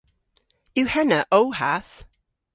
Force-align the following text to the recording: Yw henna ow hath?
Yw 0.79 0.87
henna 0.93 1.19
ow 1.37 1.47
hath? 1.59 1.95